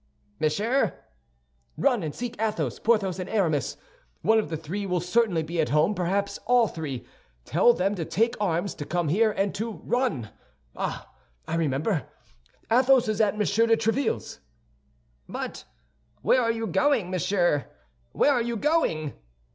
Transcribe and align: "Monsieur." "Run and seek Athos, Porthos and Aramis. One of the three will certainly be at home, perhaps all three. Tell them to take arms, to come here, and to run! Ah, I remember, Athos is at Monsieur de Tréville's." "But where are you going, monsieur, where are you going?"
"Monsieur." 0.39 0.95
"Run 1.77 2.01
and 2.01 2.15
seek 2.15 2.35
Athos, 2.41 2.79
Porthos 2.79 3.19
and 3.19 3.29
Aramis. 3.29 3.77
One 4.23 4.39
of 4.39 4.49
the 4.49 4.57
three 4.57 4.83
will 4.87 4.99
certainly 4.99 5.43
be 5.43 5.61
at 5.61 5.69
home, 5.69 5.93
perhaps 5.93 6.39
all 6.47 6.67
three. 6.67 7.05
Tell 7.45 7.71
them 7.71 7.93
to 7.93 8.03
take 8.03 8.33
arms, 8.41 8.73
to 8.73 8.83
come 8.87 9.09
here, 9.09 9.29
and 9.31 9.53
to 9.53 9.73
run! 9.85 10.31
Ah, 10.75 11.13
I 11.47 11.53
remember, 11.53 12.07
Athos 12.71 13.07
is 13.07 13.21
at 13.21 13.37
Monsieur 13.37 13.67
de 13.67 13.77
Tréville's." 13.77 14.39
"But 15.29 15.65
where 16.23 16.41
are 16.41 16.51
you 16.51 16.65
going, 16.65 17.11
monsieur, 17.11 17.67
where 18.11 18.31
are 18.33 18.41
you 18.41 18.57
going?" 18.57 19.13